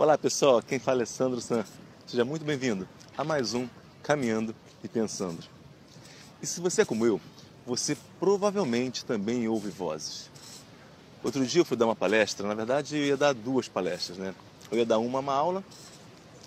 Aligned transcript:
Olá 0.00 0.16
pessoal, 0.16 0.62
quem 0.62 0.78
fala 0.78 1.02
é 1.02 1.04
Sandro 1.04 1.42
San. 1.42 1.62
Seja 2.06 2.24
muito 2.24 2.42
bem-vindo 2.42 2.88
a 3.18 3.22
mais 3.22 3.52
um 3.52 3.68
Caminhando 4.02 4.54
e 4.82 4.88
Pensando. 4.88 5.44
E 6.40 6.46
se 6.46 6.58
você 6.58 6.80
é 6.80 6.84
como 6.86 7.04
eu, 7.04 7.20
você 7.66 7.94
provavelmente 8.18 9.04
também 9.04 9.46
ouve 9.46 9.68
vozes. 9.68 10.30
Outro 11.22 11.44
dia 11.44 11.60
eu 11.60 11.66
fui 11.66 11.76
dar 11.76 11.84
uma 11.84 11.94
palestra, 11.94 12.48
na 12.48 12.54
verdade 12.54 12.96
eu 12.96 13.04
ia 13.08 13.16
dar 13.16 13.34
duas 13.34 13.68
palestras, 13.68 14.16
né? 14.16 14.34
Eu 14.72 14.78
ia 14.78 14.86
dar 14.86 14.98
uma, 14.98 15.18
uma 15.18 15.34
aula 15.34 15.62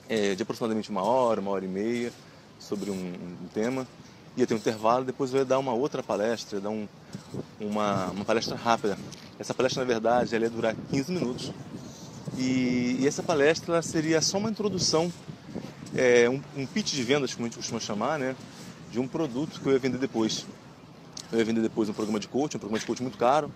é, 0.10 0.34
de 0.34 0.42
aproximadamente 0.42 0.90
uma 0.90 1.04
hora, 1.04 1.40
uma 1.40 1.52
hora 1.52 1.64
e 1.64 1.68
meia, 1.68 2.12
sobre 2.58 2.90
um, 2.90 2.96
um, 2.96 3.48
tema, 3.54 3.88
ia 4.36 4.48
ter 4.48 4.56
um 4.56 4.58
intervalo, 4.58 5.06
depois 5.06 5.32
eu 5.32 5.38
ia 5.38 5.46
dar 5.46 5.60
uma 5.60 5.74
outra 5.74 6.02
palestra, 6.02 6.58
ia 6.58 6.62
dar 6.64 6.72
um, 6.72 6.88
uma, 7.60 8.08
uma 8.08 8.26
palestra 8.26 8.56
rápida. 8.56 8.98
Essa 9.38 9.54
palestra, 9.54 9.84
na 9.84 9.88
verdade, 9.88 10.36
ela 10.36 10.44
ia 10.44 10.50
durar 10.50 10.76
15 10.90 11.12
minutos, 11.12 11.52
e, 12.38 12.98
e 13.00 13.08
essa 13.08 13.22
palestra 13.22 13.82
seria 13.82 14.22
só 14.22 14.38
uma 14.38 14.50
introdução, 14.50 15.12
é, 15.96 16.30
um, 16.30 16.42
um 16.56 16.66
pitch 16.66 16.94
de 16.94 17.04
vendas, 17.04 17.34
como 17.34 17.46
a 17.46 17.50
gente 17.50 17.58
costuma 17.58 17.80
chamar, 17.80 18.18
né? 18.18 18.36
De 18.92 19.00
um 19.00 19.08
produto 19.08 19.60
que 19.60 19.68
eu 19.68 19.74
ia 19.74 19.80
vender 19.80 19.98
depois. 19.98 20.46
Eu 21.32 21.40
ia 21.40 21.46
vender 21.46 21.62
depois 21.62 21.90
um 21.90 21.94
programa 21.94 22.20
de 22.20 22.28
coaching, 22.28 22.58
um 22.58 22.60
programa 22.60 22.80
de 22.80 22.86
coaching 22.86 23.04
muito 23.04 23.18
caro, 23.18 23.52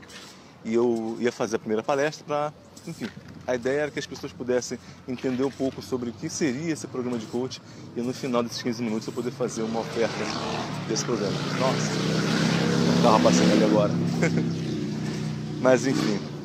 e 0.66 0.74
eu 0.74 1.18
ia 1.20 1.32
fazer 1.32 1.56
a 1.58 1.60
primeira 1.60 1.84
palestra 1.84 2.26
para, 2.26 2.54
enfim, 2.88 3.08
a 3.46 3.56
ideia 3.56 3.82
era 3.82 3.92
que 3.92 4.00
as 4.00 4.06
pessoas 4.06 4.34
pudessem 4.34 4.78
entender 5.08 5.44
um 5.44 5.52
pouco 5.52 5.82
sobre 5.82 6.10
o 6.10 6.14
que 6.14 6.30
seria 6.30 6.74
esse 6.74 6.86
programa 6.88 7.18
de 7.18 7.26
coaching 7.28 7.62
e 7.96 8.02
no 8.02 8.14
final 8.14 8.44
desses 8.44 8.62
15 8.62 8.84
minutos 8.84 9.08
eu 9.08 9.14
poder 9.14 9.32
fazer 9.32 9.62
uma 9.62 9.80
oferta 9.80 10.14
desse 10.88 11.06
programa. 11.06 11.32
Nossa, 11.60 11.92
o 13.00 13.04
carro 13.04 13.24
passando 13.24 13.52
ali 13.54 13.64
agora. 13.64 13.94
Mas 15.62 15.88
enfim. 15.88 16.37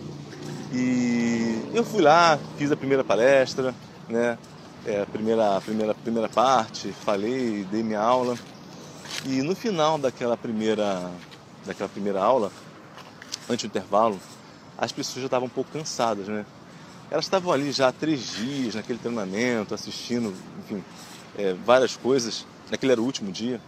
E 0.75 1.69
eu 1.75 1.85
fui 1.85 2.01
lá, 2.01 2.39
fiz 2.57 2.73
a 2.73 2.77
primeira 2.77 3.05
palestra, 3.05 3.75
né? 4.09 4.39
É, 4.87 5.03
a 5.03 5.07
primeira, 5.07 5.57
a 5.59 5.61
primeira, 5.61 5.95
primeira 5.95 6.29
parte, 6.29 6.93
falei, 6.93 7.64
dei 7.70 7.83
minha 7.83 8.01
aula. 8.01 8.39
E 9.27 9.42
no 9.42 9.55
final 9.55 9.98
daquela 9.98 10.37
primeira, 10.37 11.11
daquela 11.67 11.89
primeira 11.89 12.23
aula, 12.23 12.51
antes 13.48 13.64
do 13.64 13.67
intervalo, 13.69 14.19
as 14.79 14.91
pessoas 14.91 15.20
já 15.20 15.27
estavam 15.27 15.47
um 15.47 15.51
pouco 15.51 15.70
cansadas, 15.70 16.27
né? 16.27 16.47
Elas 17.11 17.27
estavam 17.27 17.53
ali 17.53 17.70
já 17.70 17.89
há 17.89 17.92
três 17.92 18.33
dias 18.33 18.75
naquele 18.75 18.98
treinamento, 18.98 19.75
assistindo, 19.75 20.34
enfim, 20.59 20.83
é, 21.36 21.53
várias 21.53 21.95
coisas. 21.95 22.47
Naquele 22.70 22.92
era 22.92 23.01
o 23.01 23.05
último 23.05 23.31
dia. 23.31 23.61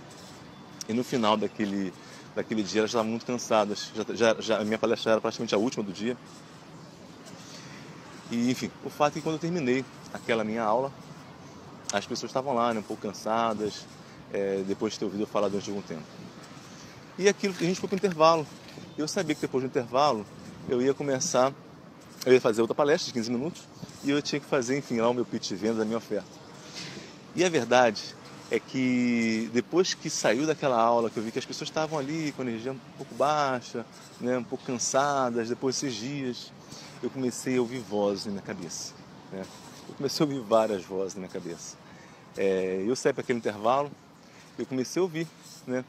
E 0.89 0.95
no 0.95 1.05
final 1.05 1.37
daquele, 1.37 1.93
daquele 2.35 2.63
dia 2.63 2.81
elas 2.81 2.91
estavam 2.91 3.11
muito 3.11 3.27
cansadas. 3.27 3.91
Já, 3.95 4.15
já, 4.15 4.41
já, 4.41 4.59
a 4.61 4.65
minha 4.65 4.79
palestra 4.79 5.13
era 5.13 5.21
praticamente 5.21 5.55
a 5.55 5.59
última 5.59 5.85
do 5.85 5.93
dia. 5.93 6.17
E, 8.31 8.51
enfim, 8.51 8.71
o 8.85 8.91
fato 8.91 9.13
é 9.13 9.15
que 9.15 9.23
quando 9.23 9.35
eu 9.35 9.41
terminei 9.41 9.85
aquela 10.13 10.45
minha 10.45 10.63
aula, 10.63 10.93
as 11.93 12.07
pessoas 12.07 12.31
estavam 12.31 12.55
lá, 12.55 12.73
né, 12.73 12.81
um 12.81 12.83
pouco 12.83 13.03
cansadas, 13.03 13.87
é, 14.33 14.63
depois 14.67 14.95
de 14.95 14.99
ter 14.99 15.05
ouvido 15.05 15.23
eu 15.23 15.27
falar 15.27 15.49
durante 15.49 15.71
algum 15.71 15.83
tempo. 15.83 16.03
E 17.17 17.29
aquilo, 17.29 17.55
a 17.61 17.65
gente 17.65 17.79
foi 17.79 17.89
para 17.89 17.95
o 17.95 17.99
intervalo. 17.99 18.47
Eu 18.99 19.07
sabia 19.07 19.35
que 19.35 19.41
depois 19.41 19.63
do 19.63 19.69
intervalo 19.69 20.27
eu 20.69 20.83
ia 20.83 20.93
começar, 20.93 21.53
eu 22.27 22.33
ia 22.33 22.41
fazer 22.41 22.61
outra 22.61 22.75
palestra 22.75 23.07
de 23.07 23.13
15 23.13 23.31
minutos 23.31 23.63
e 24.03 24.11
eu 24.11 24.21
tinha 24.21 24.41
que 24.41 24.47
fazer, 24.47 24.79
enfim, 24.79 24.99
lá 24.99 25.09
o 25.09 25.15
meu 25.15 25.25
pitch 25.25 25.49
de 25.49 25.57
venda 25.57 25.79
da 25.79 25.85
minha 25.85 25.99
oferta. 25.99 26.27
E 27.37 27.45
a 27.45 27.49
verdade 27.49 28.15
é 28.51 28.59
que 28.59 29.51
depois 29.53 29.95
que 29.95 30.11
saiu 30.11 30.47
daquela 30.47 30.81
aula, 30.81 31.11
que 31.11 31.17
eu 31.17 31.23
vi 31.23 31.31
que 31.31 31.39
as 31.39 31.45
pessoas 31.45 31.69
estavam 31.69 31.99
ali 31.99 32.33
com 32.33 32.43
a 32.43 32.45
energia 32.45 32.73
um 32.73 32.79
pouco 32.97 33.15
baixa, 33.15 33.87
né, 34.21 34.37
um 34.39 34.45
pouco 34.45 34.65
cansadas, 34.65 35.49
depois 35.49 35.81
desses 35.81 35.95
dias, 35.95 36.53
eu 37.05 37.11
comecei 37.11 37.59
a 37.59 37.61
ouvir 37.61 37.81
vozes 37.81 38.25
na 38.25 38.33
minha 38.33 38.43
cabeça. 38.43 38.95
Né? 39.31 39.45
Eu 39.87 39.95
comecei 39.95 40.25
a 40.25 40.27
ouvir 40.27 40.41
várias 40.41 40.83
vozes 40.83 41.15
na 41.15 41.21
minha 41.21 41.31
cabeça. 41.31 41.77
É, 42.35 42.83
eu 42.87 42.97
saí 42.97 43.13
para 43.13 43.21
aquele 43.21 43.39
intervalo, 43.39 43.91
eu 44.59 44.65
comecei 44.65 44.99
a 44.99 45.03
ouvir 45.03 45.29
né, 45.67 45.85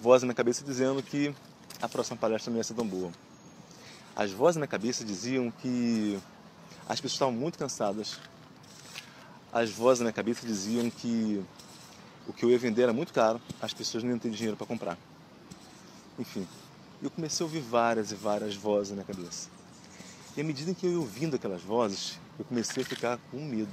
vozes 0.00 0.26
na 0.26 0.32
cabeça 0.32 0.64
dizendo 0.64 1.02
que 1.02 1.34
a 1.82 1.88
próxima 1.88 2.16
palestra 2.16 2.50
não 2.50 2.56
ia 2.56 2.64
ser 2.64 2.72
tão 2.72 2.86
boa. 2.86 3.12
As 4.16 4.30
vozes 4.30 4.58
na 4.58 4.66
cabeça 4.66 5.04
diziam 5.04 5.50
que 5.50 6.18
as 6.88 6.98
pessoas 6.98 7.12
estavam 7.12 7.34
muito 7.34 7.58
cansadas. 7.58 8.18
As 9.52 9.70
vozes 9.70 10.00
na 10.00 10.04
minha 10.04 10.14
cabeça 10.14 10.46
diziam 10.46 10.88
que 10.88 11.44
o 12.26 12.32
que 12.32 12.42
eu 12.42 12.50
ia 12.50 12.58
vender 12.58 12.84
era 12.84 12.92
muito 12.92 13.12
caro, 13.12 13.38
as 13.60 13.74
pessoas 13.74 14.02
não 14.02 14.10
iam 14.10 14.18
ter 14.18 14.30
dinheiro 14.30 14.56
para 14.56 14.66
comprar. 14.66 14.96
Enfim, 16.18 16.48
eu 17.02 17.10
comecei 17.10 17.44
a 17.44 17.46
ouvir 17.46 17.60
várias 17.60 18.12
e 18.12 18.14
várias 18.14 18.56
vozes 18.56 18.96
na 18.96 19.04
minha 19.04 19.06
cabeça. 19.06 19.50
E 20.36 20.40
à 20.40 20.44
medida 20.44 20.74
que 20.74 20.86
eu 20.86 20.90
ia 20.90 20.98
ouvindo 20.98 21.36
aquelas 21.36 21.62
vozes, 21.62 22.18
eu 22.38 22.44
comecei 22.44 22.82
a 22.82 22.86
ficar 22.86 23.18
com 23.30 23.36
medo. 23.36 23.70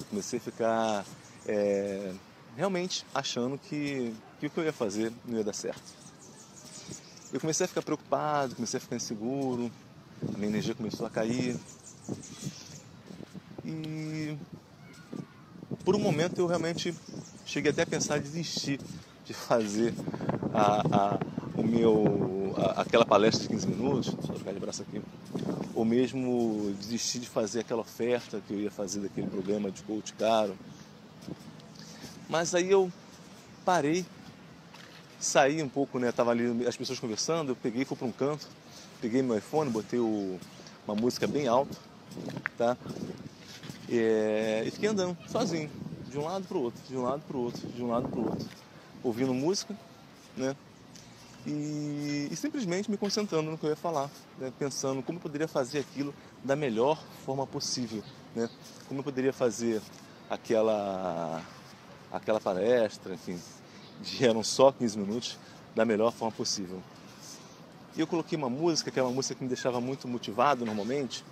Eu 0.00 0.06
comecei 0.06 0.38
a 0.38 0.42
ficar 0.42 1.04
é, 1.46 2.14
realmente 2.56 3.04
achando 3.14 3.58
que, 3.58 4.14
que 4.40 4.46
o 4.46 4.50
que 4.50 4.58
eu 4.58 4.64
ia 4.64 4.72
fazer 4.72 5.12
não 5.26 5.36
ia 5.36 5.44
dar 5.44 5.52
certo. 5.52 5.82
Eu 7.30 7.38
comecei 7.38 7.66
a 7.66 7.68
ficar 7.68 7.82
preocupado, 7.82 8.54
comecei 8.54 8.78
a 8.78 8.80
ficar 8.80 8.96
inseguro, 8.96 9.70
a 10.26 10.38
minha 10.38 10.48
energia 10.48 10.74
começou 10.74 11.06
a 11.06 11.10
cair. 11.10 11.54
E 13.62 14.34
por 15.84 15.94
um 15.94 15.98
momento 15.98 16.38
eu 16.38 16.46
realmente 16.46 16.94
cheguei 17.44 17.70
até 17.70 17.82
a 17.82 17.86
pensar 17.86 18.16
em 18.16 18.22
desistir 18.22 18.80
de 19.26 19.34
fazer 19.34 19.92
a, 20.54 20.80
a, 20.80 21.18
o 21.54 21.62
meu, 21.62 22.54
a, 22.56 22.80
aquela 22.80 23.04
palestra 23.04 23.42
de 23.42 23.48
15 23.48 23.66
minutos, 23.68 24.14
deixa 24.14 24.32
eu 24.32 24.38
ficar 24.38 24.52
de 24.52 24.60
braço 24.60 24.82
aqui, 24.82 25.02
ou 25.78 25.84
mesmo 25.84 26.74
desistir 26.80 27.20
de 27.20 27.28
fazer 27.28 27.60
aquela 27.60 27.82
oferta 27.82 28.42
que 28.44 28.52
eu 28.52 28.58
ia 28.58 28.68
fazer 28.68 28.98
daquele 28.98 29.28
programa 29.28 29.70
de 29.70 29.80
coach 29.82 30.12
caro. 30.14 30.58
Mas 32.28 32.52
aí 32.52 32.68
eu 32.68 32.90
parei, 33.64 34.04
saí 35.20 35.62
um 35.62 35.68
pouco, 35.68 36.00
né? 36.00 36.10
Tava 36.10 36.32
ali 36.32 36.66
as 36.66 36.76
pessoas 36.76 36.98
conversando, 36.98 37.52
eu 37.52 37.56
peguei, 37.56 37.84
fui 37.84 37.96
para 37.96 38.08
um 38.08 38.10
canto, 38.10 38.48
peguei 39.00 39.22
meu 39.22 39.38
iPhone, 39.38 39.70
botei 39.70 40.00
o, 40.00 40.40
uma 40.84 40.96
música 40.96 41.28
bem 41.28 41.46
alta, 41.46 41.76
tá? 42.56 42.76
É, 43.88 44.64
e 44.66 44.72
fiquei 44.72 44.88
andando 44.88 45.16
sozinho, 45.28 45.70
de 46.10 46.18
um 46.18 46.24
lado 46.24 46.44
para 46.44 46.58
o 46.58 46.62
outro, 46.62 46.82
de 46.88 46.96
um 46.96 47.02
lado 47.04 47.22
para 47.22 47.36
o 47.36 47.40
outro, 47.40 47.68
de 47.68 47.80
um 47.84 47.86
lado 47.86 48.08
para 48.08 48.18
o 48.18 48.24
outro, 48.24 48.48
ouvindo 49.04 49.32
música, 49.32 49.72
né? 50.36 50.56
E, 51.46 52.28
e, 52.30 52.36
simplesmente 52.36 52.90
me 52.90 52.96
concentrando 52.96 53.50
no 53.50 53.56
que 53.56 53.64
eu 53.64 53.70
ia 53.70 53.76
falar, 53.76 54.10
né? 54.38 54.52
pensando 54.58 55.02
como 55.02 55.18
eu 55.18 55.22
poderia 55.22 55.48
fazer 55.48 55.78
aquilo 55.78 56.14
da 56.44 56.56
melhor 56.56 57.02
forma 57.24 57.46
possível, 57.46 58.02
né? 58.34 58.50
Como 58.86 59.00
eu 59.00 59.04
poderia 59.04 59.32
fazer 59.32 59.80
aquela 60.28 61.42
aquela 62.10 62.40
palestra, 62.40 63.14
enfim, 63.14 63.40
de 64.02 64.24
eram 64.24 64.42
só 64.42 64.72
15 64.72 64.98
minutos, 64.98 65.38
da 65.74 65.84
melhor 65.84 66.12
forma 66.12 66.32
possível. 66.32 66.82
E 67.96 68.00
eu 68.00 68.06
coloquei 68.06 68.36
uma 68.36 68.48
música, 68.48 68.90
que 68.90 68.98
é 68.98 69.02
uma 69.02 69.12
música 69.12 69.34
que 69.34 69.42
me 69.42 69.48
deixava 69.48 69.80
muito 69.80 70.06
motivado 70.06 70.64
normalmente. 70.64 71.24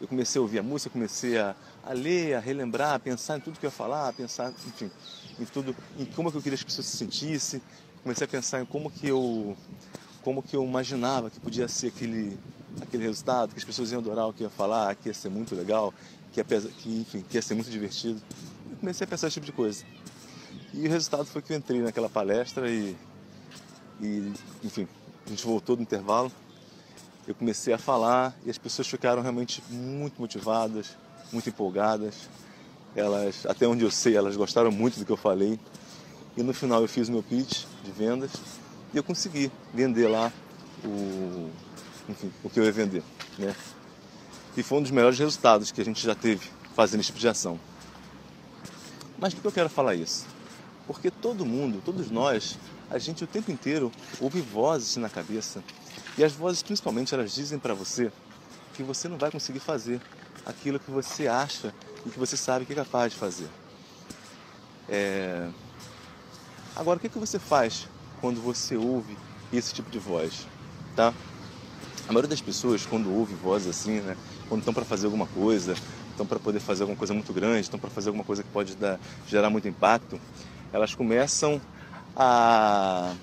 Eu 0.00 0.08
comecei 0.08 0.38
a 0.38 0.42
ouvir 0.42 0.58
a 0.58 0.62
música, 0.62 0.90
comecei 0.90 1.38
a, 1.38 1.54
a 1.84 1.92
ler, 1.92 2.34
a 2.34 2.40
relembrar, 2.40 2.94
a 2.94 2.98
pensar 2.98 3.38
em 3.38 3.40
tudo 3.40 3.58
que 3.58 3.64
eu 3.64 3.68
ia 3.68 3.74
falar, 3.74 4.08
a 4.08 4.12
pensar, 4.12 4.50
enfim, 4.50 4.90
em 5.38 5.44
tudo, 5.44 5.74
em 5.98 6.04
como 6.04 6.28
eu 6.28 6.42
queria 6.42 6.58
que 6.58 6.62
as 6.62 6.64
pessoas 6.64 6.86
se 6.86 6.96
sentissem, 6.96 7.62
comecei 8.04 8.26
a 8.26 8.28
pensar 8.28 8.60
em 8.60 8.66
como 8.66 8.90
que 8.90 9.08
eu 9.08 9.56
como 10.22 10.42
que 10.42 10.54
eu 10.54 10.62
imaginava 10.62 11.30
que 11.30 11.40
podia 11.40 11.66
ser 11.66 11.88
aquele 11.88 12.38
aquele 12.80 13.04
resultado, 13.04 13.52
que 13.52 13.58
as 13.58 13.64
pessoas 13.64 13.92
iam 13.92 14.00
adorar 14.00 14.28
o 14.28 14.32
que 14.32 14.42
ia 14.42 14.50
falar, 14.50 14.94
que 14.94 15.08
ia 15.08 15.14
ser 15.14 15.30
muito 15.30 15.54
legal, 15.54 15.94
que 16.32 16.40
ia, 16.40 16.44
que, 16.44 17.00
enfim, 17.00 17.24
que 17.28 17.36
ia 17.36 17.42
ser 17.42 17.54
muito 17.54 17.70
divertido. 17.70 18.20
Eu 18.70 18.76
comecei 18.76 19.04
a 19.04 19.08
pensar 19.08 19.28
esse 19.28 19.34
tipo 19.34 19.46
de 19.46 19.52
coisa. 19.52 19.84
E 20.72 20.86
o 20.86 20.90
resultado 20.90 21.24
foi 21.24 21.40
que 21.40 21.52
eu 21.52 21.56
entrei 21.56 21.80
naquela 21.80 22.08
palestra 22.08 22.68
e, 22.68 22.96
e 24.00 24.32
enfim, 24.62 24.88
a 25.24 25.30
gente 25.30 25.44
voltou 25.46 25.76
do 25.76 25.82
intervalo. 25.82 26.32
Eu 27.28 27.34
comecei 27.34 27.72
a 27.72 27.78
falar 27.78 28.36
e 28.44 28.50
as 28.50 28.58
pessoas 28.58 28.88
ficaram 28.88 29.22
realmente 29.22 29.62
muito 29.70 30.20
motivadas, 30.20 30.96
muito 31.32 31.48
empolgadas. 31.48 32.28
Elas, 32.96 33.46
até 33.46 33.68
onde 33.68 33.84
eu 33.84 33.90
sei, 33.90 34.16
elas 34.16 34.36
gostaram 34.36 34.72
muito 34.72 34.98
do 34.98 35.06
que 35.06 35.12
eu 35.12 35.16
falei. 35.16 35.60
E 36.36 36.42
no 36.42 36.52
final 36.52 36.82
eu 36.82 36.88
fiz 36.88 37.08
o 37.08 37.12
meu 37.12 37.22
pitch 37.22 37.64
de 37.84 37.92
vendas 37.92 38.30
e 38.92 38.96
eu 38.96 39.04
consegui 39.04 39.50
vender 39.72 40.08
lá 40.08 40.32
o, 40.84 41.50
enfim, 42.08 42.32
o 42.42 42.50
que 42.50 42.58
eu 42.58 42.64
ia 42.64 42.72
vender. 42.72 43.02
Né? 43.38 43.54
E 44.56 44.62
foi 44.62 44.78
um 44.78 44.82
dos 44.82 44.90
melhores 44.90 45.18
resultados 45.18 45.70
que 45.70 45.80
a 45.80 45.84
gente 45.84 46.04
já 46.04 46.14
teve 46.14 46.48
fazendo 46.74 47.00
esse 47.00 47.08
tipo 47.08 47.18
de 47.18 47.28
ação. 47.28 47.58
Mas 49.18 49.34
por 49.34 49.42
que 49.42 49.48
eu 49.48 49.52
quero 49.52 49.68
falar 49.68 49.94
isso? 49.94 50.26
Porque 50.86 51.10
todo 51.10 51.44
mundo, 51.46 51.80
todos 51.84 52.10
nós, 52.10 52.58
a 52.90 52.98
gente 52.98 53.24
o 53.24 53.26
tempo 53.26 53.50
inteiro 53.50 53.90
ouve 54.20 54.40
vozes 54.40 54.96
na 54.96 55.08
cabeça. 55.08 55.62
E 56.16 56.24
as 56.24 56.32
vozes, 56.32 56.62
principalmente, 56.62 57.14
elas 57.14 57.32
dizem 57.34 57.58
para 57.58 57.74
você 57.74 58.12
que 58.74 58.82
você 58.82 59.08
não 59.08 59.16
vai 59.16 59.30
conseguir 59.30 59.60
fazer 59.60 60.00
aquilo 60.44 60.78
que 60.78 60.90
você 60.90 61.26
acha 61.26 61.72
e 62.04 62.10
que 62.10 62.18
você 62.18 62.36
sabe 62.36 62.64
que 62.64 62.72
é 62.72 62.76
capaz 62.76 63.12
de 63.12 63.18
fazer. 63.18 63.48
É... 64.88 65.48
Agora, 66.76 66.96
o 66.96 67.00
que, 67.00 67.08
que 67.08 67.18
você 67.18 67.38
faz 67.38 67.86
quando 68.20 68.40
você 68.40 68.76
ouve 68.76 69.16
esse 69.52 69.72
tipo 69.72 69.88
de 69.90 69.98
voz? 69.98 70.46
Tá? 70.96 71.14
A 72.08 72.12
maioria 72.12 72.28
das 72.28 72.40
pessoas, 72.40 72.84
quando 72.84 73.12
ouve 73.12 73.32
vozes 73.34 73.68
assim, 73.68 74.00
né, 74.00 74.16
quando 74.48 74.60
estão 74.60 74.74
para 74.74 74.84
fazer 74.84 75.06
alguma 75.06 75.26
coisa, 75.26 75.74
estão 76.10 76.26
para 76.26 76.38
poder 76.38 76.58
fazer 76.58 76.82
alguma 76.82 76.98
coisa 76.98 77.14
muito 77.14 77.32
grande, 77.32 77.60
estão 77.60 77.78
para 77.78 77.90
fazer 77.90 78.08
alguma 78.08 78.24
coisa 78.24 78.42
que 78.42 78.48
pode 78.50 78.74
dar, 78.74 78.98
gerar 79.28 79.50
muito 79.50 79.68
impacto, 79.68 80.20
elas 80.72 80.94
começam 80.94 81.60
a, 82.16 83.14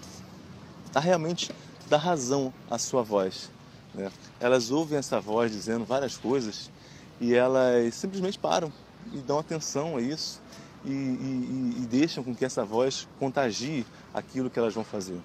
a 0.95 0.99
realmente 1.01 1.51
dar 1.89 1.97
razão 1.97 2.53
à 2.69 2.77
sua 2.77 3.03
voz. 3.03 3.51
Né? 3.93 4.09
Elas 4.39 4.71
ouvem 4.71 4.97
essa 4.97 5.19
voz 5.19 5.51
dizendo 5.51 5.83
várias 5.83 6.15
coisas 6.15 6.71
e 7.19 7.35
elas 7.35 7.93
simplesmente 7.95 8.39
param 8.39 8.71
e 9.11 9.17
dão 9.17 9.37
atenção 9.37 9.97
a 9.97 10.01
isso 10.01 10.39
e, 10.85 10.89
e, 10.89 11.75
e 11.77 11.87
deixam 11.89 12.23
com 12.23 12.35
que 12.35 12.43
essa 12.43 12.65
voz 12.65 13.07
contagie 13.19 13.85
aquilo 14.13 14.49
que 14.49 14.59
elas 14.59 14.73
vão 14.73 14.83
fazer. 14.83 15.19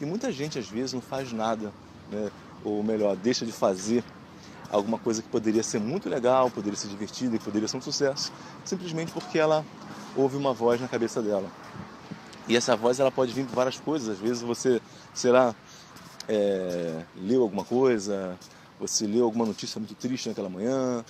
E 0.00 0.04
muita 0.04 0.30
gente 0.30 0.58
às 0.58 0.68
vezes 0.68 0.92
não 0.92 1.00
faz 1.00 1.32
nada, 1.32 1.72
né? 2.10 2.30
ou 2.64 2.82
melhor, 2.82 3.16
deixa 3.16 3.44
de 3.44 3.52
fazer 3.52 4.04
alguma 4.70 4.98
coisa 4.98 5.22
que 5.22 5.28
poderia 5.28 5.62
ser 5.62 5.80
muito 5.80 6.08
legal, 6.08 6.50
poderia 6.50 6.78
ser 6.78 6.88
divertida 6.88 7.36
e 7.36 7.38
poderia 7.38 7.66
ser 7.66 7.78
um 7.78 7.82
sucesso, 7.82 8.32
simplesmente 8.64 9.12
porque 9.12 9.38
ela 9.38 9.64
ouve 10.14 10.36
uma 10.36 10.52
voz 10.52 10.80
na 10.80 10.88
cabeça 10.88 11.22
dela. 11.22 11.48
E 12.46 12.56
essa 12.56 12.74
voz 12.76 12.98
ela 12.98 13.10
pode 13.10 13.32
vir 13.32 13.44
por 13.44 13.54
várias 13.54 13.78
coisas. 13.78 14.08
Às 14.08 14.18
vezes 14.18 14.42
você, 14.42 14.80
sei 15.12 15.30
lá, 15.30 15.54
é, 16.26 17.02
leu 17.16 17.42
alguma 17.42 17.64
coisa, 17.64 18.38
você 18.80 19.06
leu 19.06 19.24
alguma 19.24 19.44
notícia 19.44 19.78
muito 19.78 19.94
triste 19.94 20.28
naquela 20.28 20.48
manhã, 20.48 21.04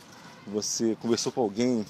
você 0.46 0.96
conversou 1.00 1.30
com 1.30 1.40
alguém 1.40 1.84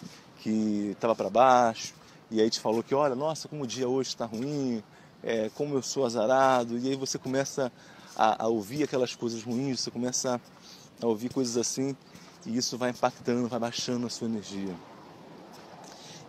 que 0.49 0.93
estava 0.93 1.15
para 1.15 1.29
baixo 1.29 1.93
e 2.31 2.41
aí 2.41 2.49
te 2.49 2.61
falou 2.61 2.83
que, 2.83 2.95
olha, 2.95 3.15
nossa, 3.15 3.49
como 3.49 3.65
o 3.65 3.67
dia 3.67 3.89
hoje 3.89 4.11
está 4.11 4.25
ruim, 4.25 4.83
é, 5.23 5.51
como 5.55 5.75
eu 5.75 5.83
sou 5.83 6.07
azarado, 6.07 6.79
e 6.79 6.89
aí 6.89 6.97
você 6.97 7.19
começa 7.19 7.73
a, 8.17 8.45
a 8.45 8.49
ouvir 8.49 8.83
aquelas 8.83 9.15
coisas 9.15 9.43
ruins, 9.43 9.81
você 9.81 9.91
começa 9.91 10.41
a 11.01 11.07
ouvir 11.07 11.31
coisas 11.31 11.57
assim 11.57 11.97
e 12.47 12.57
isso 12.57 12.79
vai 12.79 12.91
impactando, 12.91 13.49
vai 13.49 13.59
baixando 13.59 14.07
a 14.07 14.11
sua 14.11 14.27
energia. 14.27 14.75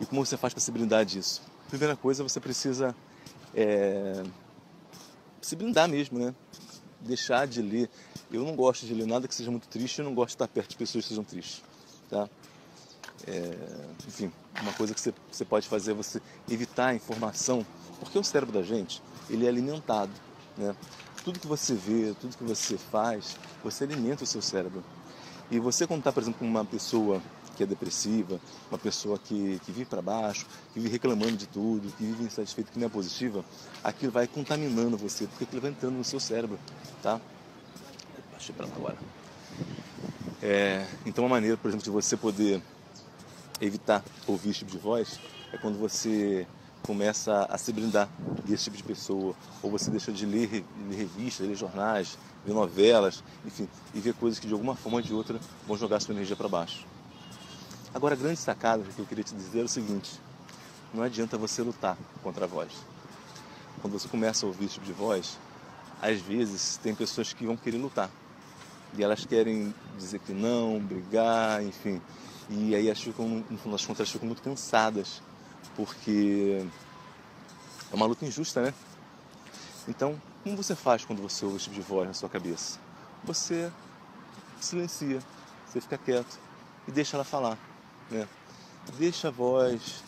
E 0.01 0.06
como 0.06 0.25
você 0.25 0.38
faz 0.38 0.54
para 0.54 0.62
se 0.62 0.71
blindar 0.71 1.06
disso? 1.06 1.42
Primeira 1.69 1.95
coisa, 1.95 2.24
você 2.24 2.39
precisa 2.39 2.95
é, 3.54 4.24
se 5.42 5.56
blindar 5.56 5.88
mesmo, 5.88 6.19
né? 6.19 6.33
Deixar 7.01 7.48
de 7.48 7.62
ler. 7.62 7.89
Eu 8.31 8.44
não 8.44 8.56
gosto 8.56 8.86
de 8.86 8.94
ler 8.94 9.06
nada 9.06 9.27
que 9.27 9.36
seja 9.36 9.51
muito 9.51 9.68
triste, 9.68 10.00
eu 10.00 10.06
não 10.06 10.13
gosto 10.13 10.30
de 10.30 10.36
estar 10.36 10.48
perto 10.48 10.71
de 10.71 10.77
pessoas 10.77 11.06
que 11.06 11.10
sejam 11.10 11.24
tristes, 11.24 11.63
tá? 12.10 12.30
É, 13.27 13.56
enfim, 14.07 14.31
uma 14.62 14.74
coisa 14.74 14.94
que 14.94 15.00
você, 15.00 15.13
você 15.31 15.45
pode 15.45 15.68
fazer 15.68 15.92
é 15.92 15.94
você 15.94 16.21
evitar 16.50 16.88
a 16.88 16.95
informação, 16.95 17.66
porque 18.00 18.18
o 18.18 18.24
cérebro 18.24 18.54
da 18.54 18.63
gente, 18.63 19.01
ele 19.30 19.45
é 19.45 19.50
alimentado, 19.50 20.12
né? 20.57 20.75
Tudo 21.24 21.39
que 21.39 21.48
você 21.48 21.74
vê, 21.74 22.16
tudo 22.19 22.36
que 22.38 22.44
você 22.44 22.77
faz, 22.77 23.38
você 23.63 23.83
alimenta 23.83 24.24
o 24.24 24.27
seu 24.27 24.42
cérebro. 24.42 24.83
E 25.51 25.60
você 25.60 25.86
quando 25.86 26.00
está, 26.00 26.12
por 26.12 26.24
exemplo, 26.24 26.39
com 26.39 26.45
uma 26.45 26.63
pessoa 26.63 27.21
que 27.57 27.63
é 27.63 27.66
depressiva, 27.66 28.39
uma 28.71 28.77
pessoa 28.80 29.19
que, 29.19 29.60
que 29.66 29.71
vive 29.71 29.86
para 29.86 30.01
baixo, 30.01 30.45
que 30.74 30.80
vive 30.80 30.94
reclamando 30.94 31.36
de 31.36 31.45
tudo, 31.45 31.92
que 31.98 32.06
vive 32.06 32.24
insatisfeito, 32.24 32.71
que 32.71 32.80
não 32.80 32.88
é 32.88 32.89
positiva, 32.89 33.44
aquilo 33.83 34.13
vai 34.13 34.27
contaminando 34.27 34.95
você, 34.95 35.27
porque 35.27 35.44
aquilo 35.44 35.62
vai 35.62 35.71
entrando 35.71 35.95
no 35.95 36.04
seu 36.06 36.21
cérebro, 36.21 36.57
tá? 37.04 37.19
Baixei 38.31 38.56
para 38.56 38.66
lá 38.66 38.71
agora. 38.75 38.98
É, 40.42 40.88
então, 41.06 41.25
uma 41.25 41.30
maneira, 41.31 41.57
por 41.57 41.68
exemplo, 41.68 41.83
de 41.83 41.89
você 41.89 42.16
poder 42.16 42.62
evitar 43.62 44.04
ouvir 44.28 44.50
esse 44.50 44.60
tipo 44.60 44.72
de 44.72 44.78
voz 44.78 45.20
é 45.54 45.58
quando 45.58 45.78
você 45.78 46.48
começa 46.84 47.46
a 47.50 47.58
se 47.58 47.72
blindar 47.72 48.08
desse 48.46 48.66
tipo 48.66 48.78
de 48.78 48.84
pessoa, 48.84 49.36
ou 49.62 49.70
você 49.70 49.92
deixa 49.92 50.12
de 50.12 50.26
ler, 50.26 50.64
ler 50.90 50.96
revistas, 50.96 51.48
ler 51.48 51.56
jornais, 51.56 52.18
ver 52.46 52.54
novelas, 52.54 53.24
enfim, 53.46 53.68
e 53.94 54.00
ver 54.00 54.14
coisas 54.14 54.40
que 54.40 54.48
de 54.48 54.54
alguma 54.54 54.76
forma 54.76 54.98
ou 54.98 55.02
de 55.04 55.14
outra 55.14 55.40
vão 55.68 55.78
jogar 55.78 56.00
sua 56.00 56.14
energia 56.14 56.36
para 56.36 56.48
baixo. 56.48 56.86
Agora, 57.94 58.14
a 58.14 58.18
grande 58.18 58.40
sacada 58.40 58.84
que 58.84 59.00
eu 59.00 59.06
queria 59.06 59.24
te 59.24 59.36
dizer 59.36 59.62
é 59.62 59.64
o 59.64 59.68
seguinte: 59.68 60.20
não 60.94 61.04
adianta 61.04 61.38
você 61.38 61.62
lutar 61.62 61.98
contra 62.24 62.46
a 62.46 62.48
voz. 62.48 62.72
Quando 63.82 63.94
você 63.94 64.08
começa 64.08 64.46
a 64.46 64.48
ouvir 64.48 64.66
esse 64.66 64.76
tipo 64.76 64.86
de 64.86 64.94
voz, 64.94 65.38
às 66.02 66.20
vezes 66.22 66.78
tem 66.78 66.94
pessoas 66.94 67.34
que 67.34 67.46
vão 67.46 67.58
querer 67.58 67.78
lutar. 67.78 68.10
E 68.98 69.04
elas 69.04 69.26
querem 69.26 69.74
dizer 69.98 70.20
que 70.20 70.34
não, 70.34 70.80
brigar, 70.80 71.64
enfim. 71.64 72.02
E 72.50 72.75
aí 72.75 72.88
elas 72.88 73.01
ficam, 73.01 73.28
no 73.28 73.57
final 73.57 73.74
das 73.74 73.86
contas, 73.86 74.00
elas 74.00 74.12
ficam 74.12 74.28
muito 74.28 74.42
cansadas, 74.42 75.22
porque 75.75 76.66
é 77.92 77.96
uma 77.96 78.06
luta 78.06 78.25
injusta, 78.25 78.62
né? 78.62 78.74
Então, 79.88 80.19
como 80.44 80.57
você 80.57 80.75
faz 80.75 81.06
quando 81.06 81.22
você 81.22 81.46
ouve 81.46 81.57
esse 81.57 81.66
tipo 81.66 81.75
de 81.75 81.81
voz 81.81 82.07
na 82.07 82.13
sua 82.13 82.30
cabeça? 82.30 82.80
Você 83.24 83.72
silencia, 84.60 85.19
você 85.66 85.80
fica 85.81 85.98
quieto 85.98 86.40
e 86.88 86.92
deixa 86.92 87.16
ela 87.18 87.24
falar. 87.24 87.57
Né? 88.10 88.28
Deixa 88.98 89.28
a 89.28 89.31
voz 89.31 90.04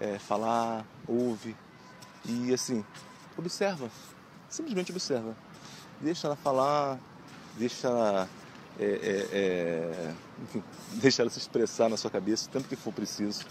é, 0.00 0.18
falar, 0.18 0.84
ouve 1.06 1.56
e 2.24 2.52
assim, 2.52 2.84
observa, 3.36 3.90
simplesmente 4.48 4.92
observa. 4.92 5.36
Deixa 6.00 6.26
ela 6.26 6.36
falar, 6.36 6.98
deixa 7.56 7.88
ela, 7.88 8.28
é, 8.80 8.84
é, 8.84 9.28
é, 9.32 10.14
enfim, 10.42 10.62
deixa 10.94 11.22
ela 11.22 11.30
se 11.30 11.38
expressar 11.38 11.90
na 11.90 11.98
sua 11.98 12.10
cabeça 12.10 12.48
o 12.48 12.50
tempo 12.50 12.66
que 12.66 12.76
for 12.76 12.92
preciso. 12.92 13.44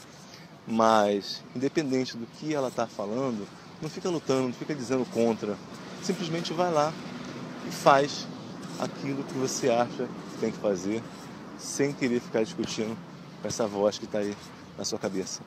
Mas, 0.68 1.44
independente 1.56 2.18
do 2.18 2.26
que 2.26 2.54
ela 2.54 2.70
está 2.70 2.88
falando, 2.88 3.48
não 3.80 3.90
fica 3.90 4.10
lutando, 4.10 4.48
não 4.48 4.54
fica 4.54 4.74
dizendo 4.74 5.06
contra. 5.12 5.56
Simplesmente 6.02 6.52
vai 6.52 6.72
lá 6.72 6.92
e 7.68 7.72
faz 7.72 8.28
aquilo 8.80 9.24
que 9.24 9.34
você 9.34 9.70
acha 9.70 10.08
que 10.08 10.38
tem 10.40 10.52
que 10.52 10.58
fazer, 10.58 11.04
sem 11.60 11.94
querer 11.94 12.20
ficar 12.20 12.44
discutindo 12.44 12.98
com 13.42 13.48
essa 13.48 13.68
voz 13.68 14.00
que 14.00 14.06
está 14.06 14.20
aí 14.20 14.36
na 14.78 14.84
sua 14.84 14.98
cabeça. 14.98 15.42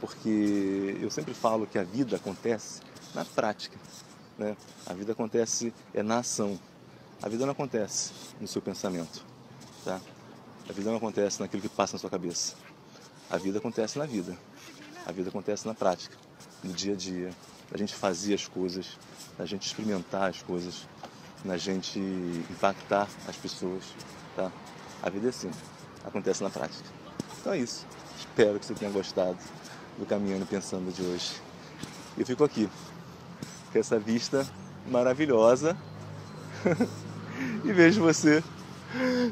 Porque 0.00 0.96
eu 1.00 1.10
sempre 1.10 1.34
falo 1.34 1.66
que 1.66 1.78
a 1.78 1.84
vida 1.84 2.16
acontece 2.16 2.80
na 3.14 3.24
prática. 3.24 3.76
Né? 4.38 4.56
A 4.86 4.94
vida 4.94 5.12
acontece 5.12 5.74
é 5.92 6.02
na 6.02 6.18
ação. 6.18 6.58
A 7.22 7.28
vida 7.28 7.44
não 7.46 7.52
acontece 7.52 8.12
no 8.40 8.46
seu 8.46 8.60
pensamento. 8.60 9.24
Tá? 9.84 10.00
A 10.68 10.72
vida 10.72 10.90
não 10.90 10.96
acontece 10.96 11.40
naquilo 11.40 11.62
que 11.62 11.68
passa 11.68 11.94
na 11.94 11.98
sua 11.98 12.10
cabeça. 12.10 12.54
A 13.30 13.36
vida 13.36 13.58
acontece 13.58 13.98
na 13.98 14.06
vida. 14.06 14.36
A 15.06 15.12
vida 15.12 15.28
acontece 15.28 15.66
na 15.66 15.74
prática, 15.74 16.16
no 16.62 16.72
dia 16.72 16.94
a 16.94 16.96
dia. 16.96 17.30
A 17.72 17.76
gente 17.76 17.94
fazer 17.94 18.34
as 18.34 18.48
coisas, 18.48 18.98
a 19.38 19.44
gente 19.44 19.66
experimentar 19.66 20.30
as 20.30 20.42
coisas, 20.42 20.88
na 21.44 21.56
gente 21.56 21.98
impactar 21.98 23.08
as 23.28 23.36
pessoas. 23.36 23.84
Tá? 24.34 24.50
A 25.02 25.10
vida 25.10 25.26
é 25.26 25.30
assim, 25.30 25.50
acontece 26.04 26.42
na 26.42 26.48
prática. 26.48 26.88
Então 27.40 27.52
é 27.52 27.58
isso. 27.58 27.86
Espero 28.18 28.58
que 28.58 28.64
você 28.64 28.74
tenha 28.74 28.90
gostado 28.90 29.38
do 29.98 30.06
Caminhando 30.06 30.46
Pensando 30.46 30.92
de 30.92 31.02
hoje. 31.02 31.40
Eu 32.16 32.24
fico 32.24 32.44
aqui, 32.44 32.68
com 33.72 33.78
essa 33.78 33.98
vista 33.98 34.46
maravilhosa. 34.88 35.76
e 37.64 37.72
vejo 37.72 38.00
você 38.00 38.42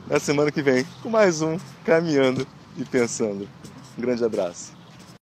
na 0.08 0.18
semana 0.18 0.50
que 0.50 0.62
vem 0.62 0.84
com 1.02 1.08
mais 1.08 1.40
um 1.40 1.58
Caminhando 1.84 2.46
e 2.76 2.84
Pensando. 2.84 3.48
Um 3.96 4.00
grande 4.00 4.24
abraço. 4.24 4.81